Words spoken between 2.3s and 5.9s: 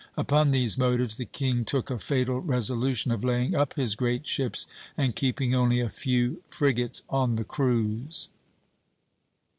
resolution of laying up his great ships and keeping only a